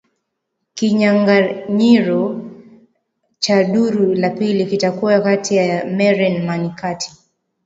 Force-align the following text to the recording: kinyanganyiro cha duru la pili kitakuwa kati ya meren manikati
kinyanganyiro 0.77 2.41
cha 3.39 3.63
duru 3.63 4.13
la 4.15 4.29
pili 4.29 4.65
kitakuwa 4.65 5.21
kati 5.21 5.55
ya 5.55 5.85
meren 5.85 6.45
manikati 6.45 7.11